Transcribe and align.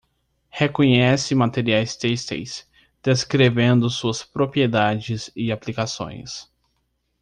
Reconhece 0.59 1.35
materiais 1.35 1.95
têxteis, 1.95 2.67
descrevendo 3.03 3.87
suas 3.87 4.23
propriedades 4.23 5.31
e 5.35 5.51
aplicações. 5.51 6.49